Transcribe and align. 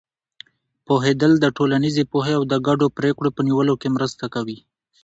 پوهېدل 0.85 1.31
د 1.39 1.45
ټولنیزې 1.57 2.03
پوهې 2.11 2.33
او 2.37 2.43
د 2.51 2.53
ګډو 2.67 2.87
پرېکړو 2.97 3.29
په 3.35 3.41
نیولو 3.47 3.73
کې 3.81 3.89
مرسته 3.95 4.25
کوي. 4.33 4.57